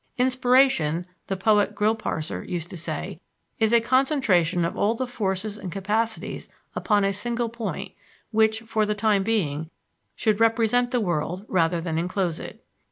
"Inspiration," 0.17 1.05
the 1.27 1.37
poet 1.37 1.75
Grillparzer 1.75 2.41
used 2.49 2.71
to 2.71 2.75
say, 2.75 3.19
"is 3.59 3.71
a 3.71 3.79
concentration 3.79 4.65
of 4.65 4.75
all 4.75 4.95
the 4.95 5.05
forces 5.05 5.57
and 5.59 5.71
capacities 5.71 6.49
upon 6.75 7.03
a 7.03 7.13
single 7.13 7.49
point 7.49 7.91
which, 8.31 8.61
for 8.61 8.83
the 8.83 8.95
time 8.95 9.21
being, 9.21 9.69
should 10.15 10.39
represent 10.39 10.89
the 10.89 10.99
world 11.01 11.45
rather 11.47 11.79
than 11.79 11.99
enclose 11.99 12.39
it. 12.39 12.65